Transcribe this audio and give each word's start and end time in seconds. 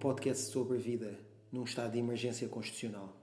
podcast 0.00 0.50
sobre 0.50 0.78
vida 0.78 1.20
num 1.52 1.62
estado 1.62 1.92
de 1.92 1.98
emergência 1.98 2.48
constitucional. 2.48 3.14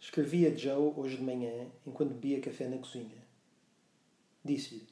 Escrevi 0.00 0.46
a 0.46 0.54
Joe 0.54 0.94
hoje 0.96 1.16
de 1.16 1.22
manhã 1.22 1.66
enquanto 1.84 2.10
bebia 2.10 2.40
café 2.40 2.68
na 2.68 2.78
cozinha. 2.78 3.26
Disse-lhe: 4.44 4.86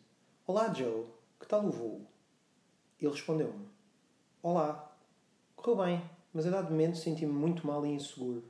Olá, 0.45 0.75
Joe, 0.75 1.06
que 1.38 1.47
tal 1.47 1.64
o 1.64 1.70
voo? 1.70 2.05
Ele 3.00 3.12
respondeu-me: 3.12 3.69
Olá, 4.42 4.92
correu 5.55 5.84
bem, 5.84 6.02
mas 6.34 6.47
a 6.47 6.50
dado 6.50 6.70
momento 6.70 6.98
senti-me 6.98 7.33
muito 7.33 7.64
mal 7.64 7.87
e 7.87 7.91
inseguro. 7.91 8.42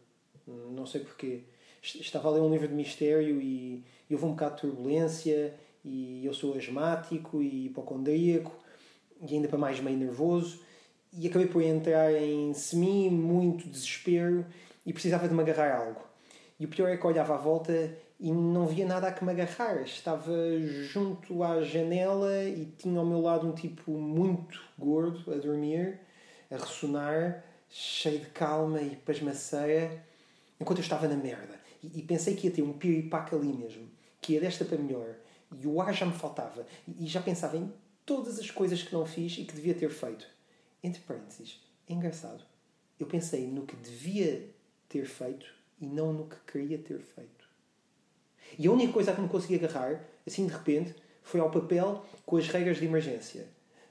Não 0.46 0.86
sei 0.86 1.02
porquê. 1.02 1.44
Estava 1.82 2.28
a 2.28 2.32
ler 2.32 2.40
um 2.40 2.50
livro 2.50 2.68
de 2.68 2.74
mistério 2.74 3.40
e, 3.42 3.84
e 4.08 4.14
houve 4.14 4.24
um 4.24 4.30
bocado 4.30 4.54
de 4.54 4.60
turbulência 4.62 5.58
e 5.84 6.24
eu 6.24 6.32
sou 6.32 6.56
asmático 6.56 7.42
e 7.42 7.66
hipocondríaco 7.66 8.52
e 9.20 9.34
ainda 9.34 9.48
para 9.48 9.58
mais 9.58 9.80
meio 9.80 9.96
nervoso 9.96 10.60
e 11.12 11.26
acabei 11.26 11.46
por 11.46 11.62
entrar 11.62 12.12
em 12.12 12.54
semi 12.54 13.10
muito 13.10 13.68
desespero 13.68 14.46
e 14.86 14.92
precisava 14.92 15.28
de 15.28 15.34
me 15.34 15.40
agarrar 15.40 15.76
algo. 15.76 16.00
E 16.58 16.64
o 16.64 16.68
pior 16.68 16.88
é 16.88 16.96
que 16.96 17.06
olhava 17.06 17.34
à 17.34 17.38
volta 17.38 17.96
e 18.18 18.30
não 18.30 18.66
via 18.66 18.86
nada 18.86 19.08
a 19.08 19.12
que 19.12 19.24
me 19.24 19.32
agarrar. 19.32 19.82
Estava 19.82 20.32
junto 20.60 21.42
à 21.42 21.62
janela 21.62 22.44
e 22.44 22.66
tinha 22.76 22.98
ao 22.98 23.06
meu 23.06 23.20
lado 23.20 23.46
um 23.46 23.52
tipo 23.52 23.92
muito 23.92 24.60
gordo 24.78 25.32
a 25.32 25.36
dormir, 25.36 25.98
a 26.50 26.56
ressonar, 26.56 27.42
cheio 27.68 28.20
de 28.20 28.26
calma 28.26 28.80
e 28.82 28.96
pasmaceia, 28.96 30.02
enquanto 30.60 30.78
eu 30.78 30.82
estava 30.82 31.08
na 31.08 31.16
merda. 31.16 31.58
E, 31.82 32.02
pensei 32.02 32.36
que 32.36 32.48
ia 32.48 32.52
ter 32.52 32.62
um 32.62 32.74
piripaque 32.74 33.34
ali 33.34 33.52
mesmo, 33.52 33.88
que 34.20 34.34
ia 34.34 34.40
desta 34.40 34.64
para 34.64 34.76
melhor. 34.76 35.14
E 35.58 35.66
o 35.66 35.80
ar 35.80 35.92
já 35.92 36.06
me 36.06 36.12
faltava. 36.12 36.66
E 36.98 37.06
já 37.06 37.20
pensava 37.20 37.56
em 37.56 37.72
todas 38.04 38.38
as 38.38 38.50
coisas 38.50 38.82
que 38.82 38.92
não 38.92 39.06
fiz 39.06 39.38
e 39.38 39.44
que 39.44 39.54
devia 39.54 39.74
ter 39.74 39.90
feito. 39.90 40.26
Entre 40.82 41.00
parênteses, 41.02 41.60
é 41.88 41.92
engraçado. 41.92 42.44
Eu 42.98 43.06
pensei 43.06 43.46
no 43.46 43.66
que 43.66 43.76
devia 43.76 44.48
ter 44.88 45.06
feito 45.06 45.46
e 45.80 45.86
não 45.86 46.12
no 46.12 46.26
que 46.26 46.36
queria 46.46 46.78
ter 46.78 46.98
feito. 47.00 47.48
E 48.58 48.66
a 48.66 48.72
única 48.72 48.92
coisa 48.92 49.12
a 49.12 49.14
que 49.14 49.20
me 49.20 49.28
consegui 49.28 49.54
agarrar, 49.56 50.04
assim 50.26 50.46
de 50.46 50.52
repente, 50.52 50.94
foi 51.22 51.40
ao 51.40 51.50
papel 51.50 52.04
com 52.26 52.36
as 52.36 52.48
regras 52.48 52.78
de 52.78 52.86
emergência. 52.86 53.46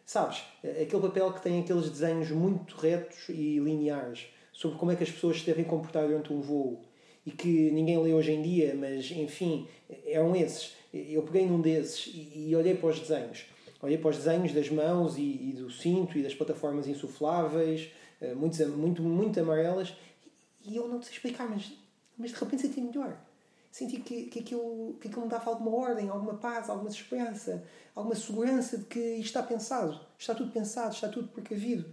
Sabes, 0.06 0.44
aquele 0.64 1.02
papel 1.02 1.32
que 1.34 1.42
tem 1.42 1.62
aqueles 1.62 1.90
desenhos 1.90 2.32
muito 2.32 2.76
retos 2.76 3.30
e 3.30 3.60
lineares 3.60 4.28
sobre 4.52 4.78
como 4.78 4.92
é 4.92 4.96
que 4.96 5.04
as 5.04 5.12
pessoas 5.12 5.40
se 5.40 5.46
devem 5.46 5.64
comportar 5.64 6.08
durante 6.08 6.34
um 6.34 6.42
voo 6.42 6.84
e 7.30 7.32
que 7.32 7.70
ninguém 7.72 8.02
lê 8.02 8.12
hoje 8.12 8.32
em 8.32 8.42
dia, 8.42 8.76
mas 8.76 9.12
enfim, 9.12 9.68
eram 10.06 10.36
esses. 10.36 10.74
Eu 10.92 11.22
peguei 11.22 11.46
num 11.46 11.62
desses 11.62 12.08
e, 12.08 12.50
e 12.50 12.56
olhei 12.56 12.74
para 12.74 12.90
os 12.90 13.00
desenhos. 13.00 13.46
Olhei 13.82 14.00
para 14.00 14.10
os 14.10 14.18
desenhos 14.18 14.52
das 14.52 14.70
mãos 14.70 15.16
e, 15.16 15.22
e 15.22 15.54
do 15.54 15.70
cinto 15.70 16.18
e 16.18 16.24
das 16.24 16.34
plataformas 16.34 16.88
insufláveis, 16.88 17.92
eh, 18.20 18.34
muito, 18.34 18.68
muito, 18.70 19.02
muito 19.04 19.40
amarelas, 19.40 19.96
e 20.66 20.76
eu 20.76 20.88
não 20.88 21.02
sei 21.02 21.14
explicar, 21.14 21.48
mas, 21.48 21.72
mas 22.18 22.32
de 22.32 22.38
repente 22.38 22.64
senti 22.64 22.82
melhor. 22.82 23.16
Senti 23.72 24.00
que, 24.00 24.24
que, 24.24 24.40
aquilo, 24.40 24.98
que 25.00 25.08
aquilo 25.08 25.22
me 25.22 25.30
dava 25.30 25.52
alguma 25.52 25.78
ordem, 25.78 26.10
alguma 26.10 26.34
paz, 26.34 26.68
alguma 26.68 26.90
esperança, 26.90 27.64
alguma 27.96 28.16
segurança 28.16 28.80
de 28.80 28.86
que 28.86 29.00
isto 29.00 29.26
está 29.26 29.44
pensado, 29.44 30.02
está 30.18 30.34
tudo 30.34 30.52
pensado, 30.52 30.94
está 30.94 31.08
tudo 31.08 31.28
precavido. 31.28 31.86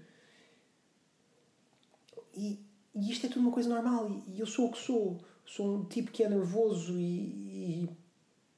E, 2.35 2.59
e 2.97 3.13
isto 3.13 3.27
é 3.27 3.29
tudo 3.29 3.43
uma 3.43 3.53
coisa 3.53 3.69
normal. 3.69 4.11
E, 4.27 4.41
eu 4.41 4.47
sou 4.47 4.69
o 4.69 4.73
que 4.73 4.79
sou. 4.79 5.19
Sou 5.45 5.77
um 5.77 5.85
tipo 5.85 6.11
que 6.11 6.25
é 6.25 6.29
nervoso 6.29 6.99
e, 6.99 7.85
e, 7.85 7.91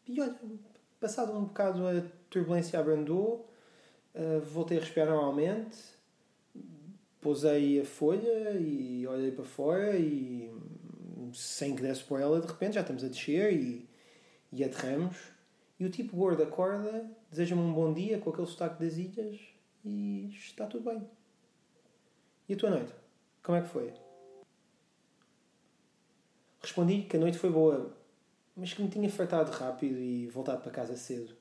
e 0.06 0.20
olha, 0.20 0.34
passado 0.98 1.36
um 1.36 1.44
bocado 1.44 1.86
a 1.86 2.02
turbulência 2.30 2.78
abrandou, 2.78 3.46
uh, 4.14 4.40
voltei 4.40 4.78
a 4.78 4.80
respirar 4.80 5.08
normalmente, 5.08 5.76
pousei 7.20 7.80
a 7.80 7.84
folha 7.84 8.52
e 8.58 9.06
olhei 9.06 9.32
para 9.32 9.44
fora 9.44 9.98
e 9.98 10.50
sem 11.34 11.76
que 11.76 11.82
desse 11.82 12.02
por 12.04 12.20
ela, 12.20 12.40
de 12.40 12.46
repente 12.46 12.74
já 12.74 12.80
estamos 12.80 13.04
a 13.04 13.08
descer 13.08 13.52
e, 13.52 13.86
e 14.50 14.64
aterramos. 14.64 15.16
E 15.78 15.84
o 15.84 15.90
tipo 15.90 16.16
gordo 16.16 16.42
acorda, 16.42 17.08
deseja-me 17.30 17.60
um 17.60 17.72
bom 17.72 17.92
dia 17.92 18.18
com 18.18 18.30
aquele 18.30 18.46
sotaque 18.46 18.82
das 18.82 18.96
ilhas 18.96 19.38
e 19.84 20.30
está 20.30 20.66
tudo 20.66 20.90
bem. 20.90 21.06
E 22.48 22.54
a 22.54 22.56
tua 22.56 22.70
noite? 22.70 22.94
Como 23.42 23.58
é 23.58 23.60
que 23.60 23.68
foi? 23.68 24.07
Respondi 26.60 27.02
que 27.02 27.16
a 27.16 27.20
noite 27.20 27.38
foi 27.38 27.50
boa, 27.50 27.94
mas 28.56 28.74
que 28.74 28.82
me 28.82 28.88
tinha 28.88 29.08
fartado 29.08 29.50
rápido 29.52 29.98
e 29.98 30.26
voltado 30.26 30.62
para 30.62 30.72
casa 30.72 30.96
cedo. 30.96 31.34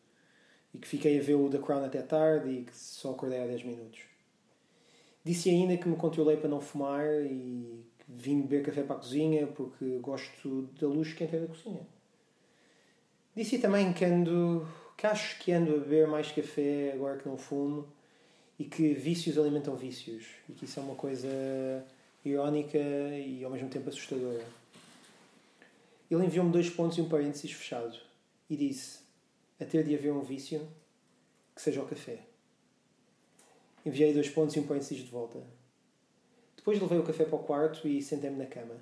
E 0.74 0.78
que 0.78 0.88
fiquei 0.88 1.20
a 1.20 1.24
ver 1.24 1.36
o 1.36 1.50
The 1.50 1.58
Crown 1.58 1.84
até 1.84 2.02
tarde 2.02 2.50
e 2.50 2.64
que 2.64 2.78
só 2.78 3.12
acordei 3.12 3.42
há 3.42 3.48
10 3.48 3.64
minutos. 3.64 4.02
Disse 5.24 5.50
ainda 5.50 5.76
que 5.76 5.90
me 5.90 5.96
controlei 5.96 6.38
para 6.38 6.48
não 6.48 6.62
fumar 6.62 7.06
e 7.26 7.84
que 8.00 8.06
vim 8.08 8.42
beber 8.42 8.64
café 8.64 8.84
para 8.84 8.96
a 8.96 9.00
cozinha 9.00 9.48
porque 9.48 9.98
gosto 10.00 10.70
da 10.80 10.88
luz 10.88 11.14
que 11.14 11.24
entra 11.24 11.40
da 11.40 11.48
cozinha. 11.48 11.86
Disse 13.36 13.60
também 13.60 13.92
que 13.94 14.06
ando, 14.06 14.68
que 14.96 15.06
acho 15.06 15.38
que 15.40 15.52
ando 15.52 15.76
a 15.76 15.78
beber 15.80 16.08
mais 16.08 16.32
café 16.32 16.92
agora 16.94 17.18
que 17.18 17.28
não 17.28 17.38
fumo 17.38 17.88
e 18.58 18.66
que 18.66 18.94
vícios 18.94 19.38
alimentam 19.38 19.76
vícios 19.76 20.26
e 20.48 20.54
que 20.54 20.66
isso 20.66 20.80
é 20.80 20.84
uma 20.84 20.96
coisa 20.96 21.28
irónica 22.24 22.78
e 22.78 23.44
ao 23.44 23.52
mesmo 23.52 23.70
tempo 23.70 23.90
assustadora. 23.90 24.46
Ele 26.10 26.26
enviou-me 26.26 26.52
dois 26.52 26.70
pontos 26.70 26.98
e 26.98 27.02
um 27.02 27.10
parênteses 27.10 27.52
fechado 27.52 27.98
e 28.50 28.56
disse: 28.56 29.00
A 29.60 29.66
ter 29.66 29.84
de 29.84 29.94
haver 29.94 30.14
um 30.14 30.22
vício, 30.22 30.66
que 31.54 31.62
seja 31.62 31.82
o 31.82 31.86
café. 31.86 32.20
Enviei 33.86 34.14
dois 34.14 34.30
pontos 34.30 34.56
e 34.56 34.60
um 34.60 34.66
parênteses 34.66 35.00
de 35.00 35.12
volta. 35.12 35.44
Depois 36.56 36.80
levei 36.80 36.98
o 36.98 37.04
café 37.04 37.26
para 37.26 37.36
o 37.36 37.44
quarto 37.44 37.88
e 37.88 38.02
sentei-me 38.02 38.38
na 38.38 38.46
cama. 38.46 38.76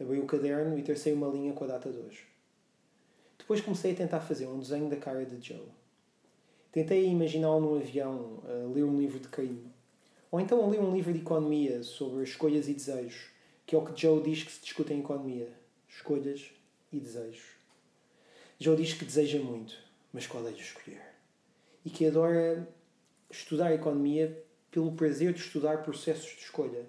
Abri 0.00 0.18
o 0.18 0.26
caderno 0.26 0.76
e 0.76 0.82
tracei 0.82 1.12
uma 1.12 1.28
linha 1.28 1.52
com 1.52 1.64
a 1.64 1.68
data 1.68 1.90
de 1.90 1.98
hoje. 1.98 2.26
Depois 3.38 3.60
comecei 3.60 3.92
a 3.92 3.96
tentar 3.96 4.20
fazer 4.20 4.46
um 4.46 4.58
desenho 4.58 4.88
da 4.88 4.96
cara 4.96 5.24
de 5.24 5.40
Joe. 5.46 5.68
Tentei 6.72 7.06
imaginá-lo 7.06 7.60
num 7.60 7.76
avião, 7.76 8.42
a 8.44 8.72
ler 8.72 8.84
um 8.84 8.98
livro 8.98 9.20
de 9.20 9.28
crime. 9.28 9.70
Ou 10.30 10.40
então 10.40 10.64
a 10.64 10.68
ler 10.68 10.80
um 10.80 10.94
livro 10.94 11.12
de 11.12 11.20
economia 11.20 11.82
sobre 11.82 12.24
escolhas 12.24 12.68
e 12.68 12.74
desejos, 12.74 13.30
que 13.66 13.74
é 13.74 13.78
o 13.78 13.84
que 13.84 14.00
Joe 14.00 14.22
diz 14.22 14.42
que 14.42 14.52
se 14.52 14.60
discute 14.60 14.92
em 14.92 15.00
economia 15.00 15.59
escolhas 15.90 16.50
e 16.92 17.00
desejos. 17.00 17.42
Joe 18.58 18.76
diz 18.76 18.94
que 18.94 19.04
deseja 19.04 19.38
muito, 19.38 19.74
mas 20.12 20.26
qual 20.26 20.46
é 20.46 20.52
de 20.52 20.60
escolher? 20.60 21.02
E 21.84 21.90
que 21.90 22.06
adora 22.06 22.68
estudar 23.30 23.72
economia 23.72 24.44
pelo 24.70 24.92
prazer 24.92 25.32
de 25.32 25.40
estudar 25.40 25.82
processos 25.82 26.30
de 26.36 26.42
escolha. 26.42 26.86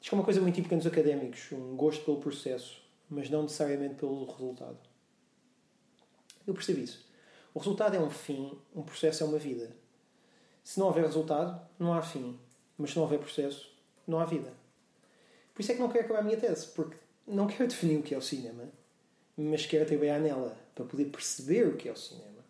Diz 0.00 0.08
que 0.08 0.14
é 0.14 0.18
uma 0.18 0.24
coisa 0.24 0.40
muito 0.40 0.54
típica 0.54 0.76
nos 0.76 0.86
académicos, 0.86 1.50
um 1.52 1.76
gosto 1.76 2.04
pelo 2.04 2.20
processo, 2.20 2.82
mas 3.08 3.28
não 3.28 3.42
necessariamente 3.42 3.94
pelo 3.94 4.24
resultado. 4.24 4.78
Eu 6.46 6.54
percebo 6.54 6.80
isso. 6.80 7.06
O 7.52 7.58
resultado 7.58 7.96
é 7.96 8.00
um 8.00 8.10
fim, 8.10 8.56
um 8.74 8.82
processo 8.82 9.24
é 9.24 9.26
uma 9.26 9.38
vida. 9.38 9.74
Se 10.62 10.78
não 10.78 10.86
houver 10.86 11.04
resultado, 11.04 11.66
não 11.78 11.92
há 11.92 12.02
fim. 12.02 12.38
Mas 12.76 12.90
se 12.90 12.96
não 12.96 13.02
houver 13.02 13.18
processo, 13.18 13.74
não 14.06 14.20
há 14.20 14.24
vida. 14.24 14.52
Por 15.52 15.62
isso 15.62 15.72
é 15.72 15.74
que 15.74 15.80
não 15.80 15.88
quero 15.88 16.04
acabar 16.04 16.20
a 16.20 16.22
minha 16.22 16.36
tese, 16.36 16.68
porque 16.68 16.96
não 17.28 17.46
quero 17.46 17.68
definir 17.68 17.98
o 17.98 18.02
que 18.02 18.14
é 18.14 18.18
o 18.18 18.22
cinema, 18.22 18.64
mas 19.36 19.66
quero 19.66 19.86
trabalhar 19.86 20.18
nela 20.18 20.56
para 20.74 20.84
poder 20.84 21.06
perceber 21.06 21.68
o 21.68 21.76
que 21.76 21.88
é 21.88 21.92
o 21.92 21.96
cinema. 21.96 22.44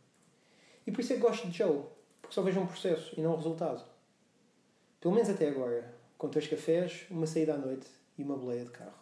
E 0.86 0.92
por 0.92 1.00
isso 1.00 1.12
é 1.12 1.16
que 1.16 1.22
gosto 1.22 1.48
de 1.48 1.58
Joe, 1.58 1.82
porque 2.22 2.34
só 2.34 2.42
vejo 2.42 2.60
um 2.60 2.66
processo 2.66 3.12
e 3.18 3.20
não 3.20 3.32
um 3.32 3.36
resultado. 3.36 3.84
Pelo 5.00 5.14
menos 5.14 5.28
até 5.28 5.48
agora, 5.48 5.94
com 6.16 6.28
três 6.28 6.46
cafés, 6.46 7.06
uma 7.10 7.26
saída 7.26 7.54
à 7.54 7.58
noite 7.58 7.86
e 8.16 8.22
uma 8.22 8.36
boleia 8.36 8.64
de 8.64 8.70
carro. 8.70 8.98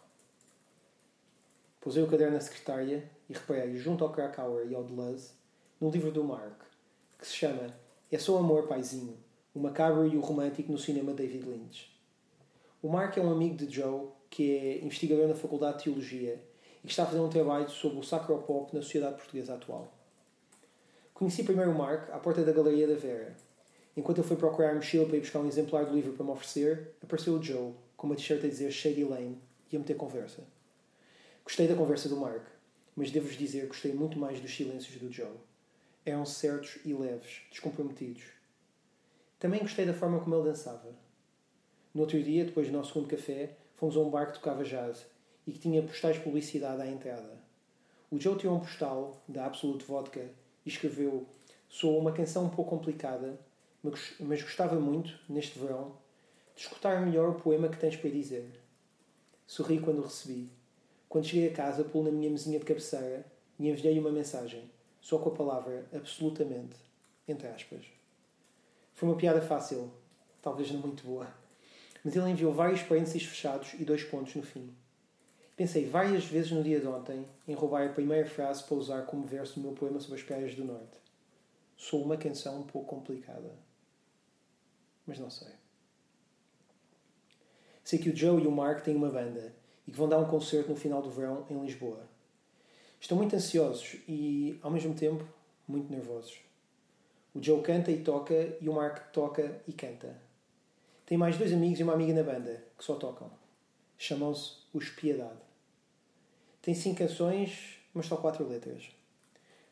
Pusei 1.79 2.03
o 2.03 2.07
caderno 2.07 2.33
na 2.33 2.41
secretária 2.41 3.09
e 3.29 3.33
reparei, 3.33 3.77
junto 3.77 4.03
ao 4.03 4.11
Krakauer 4.11 4.67
e 4.67 4.75
ao 4.75 4.83
Deleuze, 4.83 5.31
no 5.79 5.89
livro 5.89 6.11
do 6.11 6.23
Mark, 6.23 6.59
que 7.17 7.27
se 7.27 7.33
chama 7.33 7.73
É 8.11 8.17
Só 8.17 8.37
Amor, 8.37 8.67
Paizinho, 8.67 9.17
o 9.53 9.59
macabro 9.59 10.05
e 10.05 10.17
o 10.17 10.21
romântico 10.21 10.71
no 10.71 10.77
cinema 10.77 11.13
David 11.13 11.45
Lynch. 11.45 11.95
O 12.81 12.89
Mark 12.89 13.17
é 13.17 13.21
um 13.21 13.31
amigo 13.31 13.55
de 13.55 13.73
Joe 13.73 14.09
que 14.29 14.55
é 14.55 14.85
investigador 14.85 15.27
na 15.27 15.35
Faculdade 15.35 15.77
de 15.77 15.83
Teologia 15.85 16.41
e 16.83 16.87
que 16.87 16.91
está 16.91 17.03
a 17.03 17.05
fazer 17.05 17.19
um 17.19 17.29
trabalho 17.29 17.69
sobre 17.69 17.99
o 17.99 18.03
sacropop 18.03 18.73
na 18.75 18.81
sociedade 18.81 19.15
portuguesa 19.15 19.55
atual. 19.55 19.93
Conheci 21.13 21.43
primeiro 21.43 21.71
o 21.71 21.77
Mark 21.77 22.09
à 22.11 22.19
porta 22.19 22.43
da 22.43 22.51
Galeria 22.51 22.87
da 22.87 22.95
Vera. 22.95 23.35
Enquanto 23.95 24.19
ele 24.19 24.27
foi 24.27 24.37
procurar 24.37 24.71
a 24.71 24.75
mochila 24.75 25.05
para 25.05 25.17
ir 25.17 25.21
buscar 25.21 25.39
um 25.39 25.47
exemplar 25.47 25.85
do 25.85 25.95
livro 25.95 26.13
para 26.13 26.23
me 26.23 26.31
oferecer, 26.31 26.93
apareceu 27.01 27.33
o 27.33 27.41
Joe, 27.41 27.73
com 27.95 28.05
uma 28.05 28.15
t-shirt 28.15 28.45
a 28.45 28.47
dizer 28.47 28.71
Shady 28.71 29.03
Lane, 29.03 29.41
e 29.71 29.75
a 29.75 29.79
meter 29.79 29.95
conversa. 29.95 30.43
Gostei 31.43 31.67
da 31.67 31.75
conversa 31.75 32.07
do 32.07 32.17
Mark, 32.17 32.45
mas 32.95 33.11
devo-vos 33.11 33.37
dizer 33.37 33.61
que 33.61 33.67
gostei 33.67 33.93
muito 33.93 34.19
mais 34.19 34.39
dos 34.39 34.55
silêncios 34.55 34.99
do 34.99 35.11
Joe. 35.11 35.35
Eram 36.05 36.25
certos 36.25 36.77
e 36.85 36.93
leves, 36.93 37.41
descomprometidos. 37.49 38.23
Também 39.39 39.61
gostei 39.61 39.85
da 39.85 39.93
forma 39.93 40.19
como 40.19 40.35
ele 40.35 40.49
dançava. 40.49 40.95
No 41.93 42.01
outro 42.01 42.21
dia, 42.21 42.45
depois 42.45 42.67
do 42.67 42.73
nosso 42.73 42.93
segundo 42.93 43.09
café, 43.09 43.55
fomos 43.77 43.95
a 43.95 43.99
um 43.99 44.09
bar 44.09 44.27
que 44.27 44.33
tocava 44.33 44.63
jazz 44.63 45.05
e 45.45 45.51
que 45.51 45.59
tinha 45.59 45.81
postais 45.81 46.17
de 46.17 46.23
publicidade 46.23 46.81
à 46.81 46.87
entrada. 46.87 47.37
O 48.11 48.19
Joe 48.19 48.37
tirou 48.37 48.57
um 48.57 48.59
postal 48.59 49.21
da 49.27 49.45
Absolute 49.45 49.85
Vodka 49.85 50.29
e 50.65 50.69
escreveu 50.69 51.25
Sou 51.69 51.99
uma 51.99 52.11
canção 52.11 52.45
um 52.45 52.49
pouco 52.49 52.71
complicada, 52.71 53.39
mas 54.19 54.41
gostava 54.41 54.79
muito, 54.79 55.19
neste 55.29 55.59
verão, 55.59 55.97
de 56.55 56.61
escutar 56.61 57.05
melhor 57.05 57.29
o 57.29 57.35
poema 57.35 57.67
que 57.67 57.77
tens 57.77 57.95
para 57.95 58.09
dizer. 58.09 58.59
Sorri 59.45 59.79
quando 59.79 59.99
o 59.99 60.03
recebi. 60.03 60.49
Quando 61.07 61.25
cheguei 61.25 61.49
a 61.49 61.53
casa, 61.53 61.83
pulo 61.83 62.05
na 62.05 62.11
minha 62.11 62.29
mesinha 62.29 62.57
de 62.57 62.65
cabeceira 62.65 63.25
e 63.59 63.69
enviei 63.69 63.99
uma 63.99 64.11
mensagem, 64.11 64.69
só 65.01 65.19
com 65.19 65.29
a 65.29 65.35
palavra 65.35 65.85
absolutamente, 65.93 66.75
entre 67.27 67.47
aspas. 67.47 67.85
Foi 68.93 69.07
uma 69.07 69.17
piada 69.17 69.41
fácil, 69.41 69.91
talvez 70.41 70.71
não 70.71 70.79
muito 70.79 71.03
boa, 71.03 71.27
mas 72.07 72.15
ele 72.15 72.29
enviou 72.29 72.53
vários 72.53 72.81
parênteses 72.83 73.25
fechados 73.25 73.73
e 73.73 73.83
dois 73.83 74.01
pontos 74.01 74.33
no 74.33 74.41
fim. 74.41 74.73
Pensei 75.57 75.89
várias 75.89 76.23
vezes 76.23 76.53
no 76.53 76.63
dia 76.63 76.79
de 76.79 76.87
ontem 76.87 77.27
em 77.45 77.53
roubar 77.53 77.85
a 77.85 77.91
primeira 77.91 78.25
frase 78.25 78.63
para 78.63 78.77
usar 78.77 79.01
como 79.01 79.27
verso 79.27 79.55
do 79.55 79.59
meu 79.59 79.73
poema 79.73 79.99
sobre 79.99 80.17
as 80.17 80.25
praias 80.25 80.55
do 80.55 80.63
Norte. 80.63 80.97
Sou 81.75 82.01
uma 82.01 82.15
canção 82.15 82.61
um 82.61 82.63
pouco 82.63 82.87
complicada. 82.87 83.51
Mas 85.05 85.19
não 85.19 85.29
sei. 85.29 85.49
Sei 87.83 87.99
que 87.99 88.09
o 88.09 88.15
Joe 88.15 88.41
e 88.41 88.47
o 88.47 88.51
Mark 88.53 88.85
têm 88.85 88.95
uma 88.95 89.09
banda 89.09 89.53
e 89.85 89.91
que 89.91 89.97
vão 89.97 90.07
dar 90.07 90.19
um 90.19 90.29
concerto 90.29 90.69
no 90.69 90.77
final 90.77 91.01
do 91.01 91.11
verão 91.11 91.45
em 91.49 91.61
Lisboa. 91.61 92.07
Estão 93.01 93.17
muito 93.17 93.35
ansiosos 93.35 93.97
e, 94.07 94.57
ao 94.61 94.71
mesmo 94.71 94.95
tempo, 94.95 95.27
muito 95.67 95.91
nervosos. 95.91 96.39
O 97.35 97.43
Joe 97.43 97.61
canta 97.61 97.91
e 97.91 98.01
toca 98.01 98.57
e 98.61 98.69
o 98.69 98.73
Mark 98.73 99.11
toca 99.11 99.61
e 99.67 99.73
canta. 99.73 100.25
Tem 101.07 101.17
mais 101.17 101.37
dois 101.37 101.53
amigos 101.53 101.79
e 101.79 101.83
uma 101.83 101.93
amiga 101.93 102.13
na 102.13 102.21
banda 102.21 102.61
que 102.77 102.83
só 102.83 102.95
tocam. 102.95 103.31
Chamam-se 103.97 104.57
Os 104.73 104.89
Piedade. 104.89 105.39
Tem 106.61 106.75
cinco 106.75 106.97
canções, 106.97 107.79
mas 107.93 108.07
só 108.07 108.17
quatro 108.17 108.45
letras. 108.45 108.89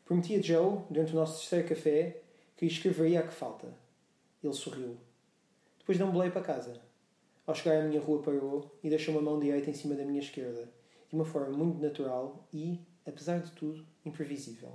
Prometi 0.06 0.34
a 0.34 0.40
Joe, 0.40 0.80
durante 0.88 1.12
o 1.12 1.16
nosso 1.16 1.38
terceiro 1.40 1.68
café, 1.68 2.22
que 2.56 2.64
escreveria 2.64 3.20
a 3.20 3.22
que 3.22 3.34
falta. 3.34 3.68
Ele 4.42 4.54
sorriu. 4.54 4.96
Depois 5.78 5.98
deu 5.98 6.10
boleio 6.10 6.32
para 6.32 6.40
casa. 6.40 6.80
Ao 7.46 7.54
chegar 7.54 7.82
à 7.82 7.84
minha 7.84 8.00
rua 8.00 8.22
parou 8.22 8.74
e 8.82 8.88
deixou 8.88 9.14
uma 9.14 9.20
mão 9.20 9.38
direita 9.38 9.68
em 9.68 9.74
cima 9.74 9.94
da 9.94 10.06
minha 10.06 10.20
esquerda, 10.20 10.72
de 11.06 11.14
uma 11.14 11.26
forma 11.26 11.54
muito 11.54 11.78
natural 11.82 12.48
e, 12.50 12.80
apesar 13.06 13.40
de 13.40 13.50
tudo, 13.50 13.86
imprevisível. 14.06 14.72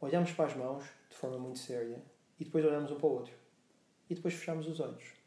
Olhámos 0.00 0.32
para 0.32 0.46
as 0.46 0.56
mãos, 0.56 0.84
de 1.10 1.14
forma 1.14 1.38
muito 1.38 1.58
séria, 1.58 2.02
e 2.40 2.44
depois 2.46 2.64
olhámos 2.64 2.90
um 2.90 2.96
para 2.96 3.06
o 3.06 3.12
outro. 3.12 3.34
E 4.08 4.14
depois 4.14 4.32
fechámos 4.32 4.66
os 4.66 4.80
olhos. 4.80 5.21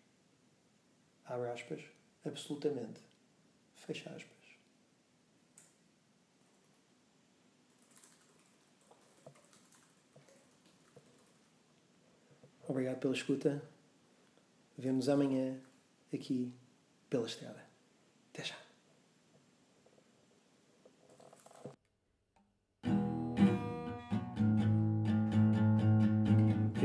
Abre 1.25 1.49
aspas, 1.49 1.81
absolutamente. 2.23 3.01
Fecha 3.73 4.09
aspas. 4.11 4.35
Obrigado 12.67 12.99
pela 12.99 13.13
escuta. 13.13 13.61
Vemos 14.77 15.07
amanhã 15.07 15.61
aqui 16.13 16.53
pela 17.09 17.27
estrada. 17.27 17.63
Até 18.31 18.43
já. 18.43 18.64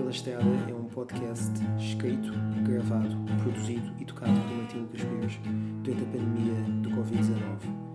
Pela 0.00 0.12
Estrada 0.12 0.44
é 0.66 0.72
um 0.72 0.84
podcast 0.84 1.52
escrito, 1.78 2.32
gravado, 2.64 3.14
produzido 3.42 3.92
e 4.00 4.04
tocado 4.06 4.32
por 4.32 4.56
Martinho 4.56 4.86
dos 4.86 5.02
Pires 5.02 5.38
durante 5.82 6.02
a 6.02 6.06
pandemia 6.06 6.54
do 6.80 6.88
Covid-19. 6.88 7.89